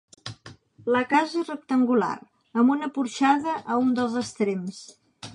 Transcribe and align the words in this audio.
La 0.93 1.01
casa 1.09 1.41
és 1.41 1.51
rectangular, 1.51 2.09
amb 2.61 2.73
una 2.75 2.89
porxada 2.95 3.53
a 3.75 3.77
un 3.83 3.93
dels 3.99 4.17
extrems. 4.23 4.81